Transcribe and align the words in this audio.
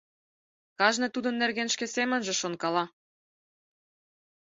Кажне 0.79 1.07
тудын 1.15 1.35
нерген 1.41 1.69
шке 1.73 1.85
семынже 1.95 2.33
шонкала. 2.41 2.85